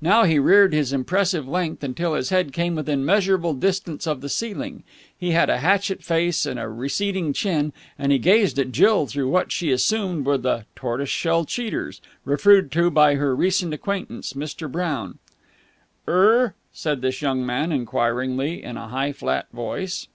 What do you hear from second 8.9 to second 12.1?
through what she assumed were the "tortoise shell cheaters"